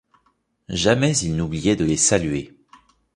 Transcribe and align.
Jamais 0.69 1.15
il 1.17 1.35
n’oubliait 1.35 1.75
de 1.75 1.85
les 1.85 1.95
saluer. 1.95 2.55